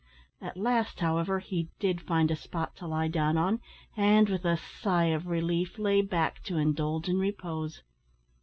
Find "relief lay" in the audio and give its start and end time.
5.27-6.01